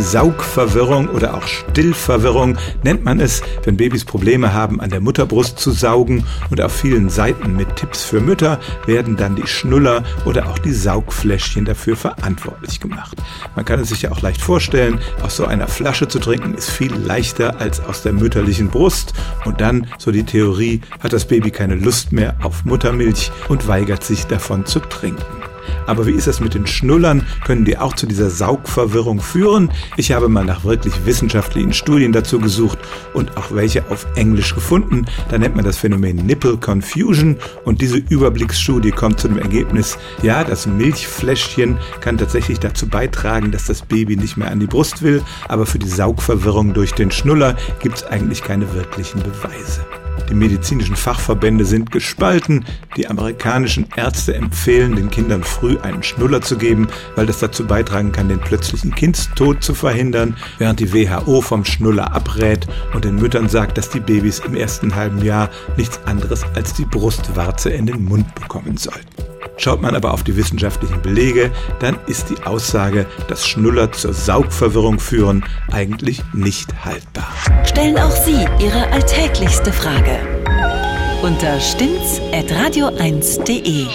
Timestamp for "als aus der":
17.60-18.12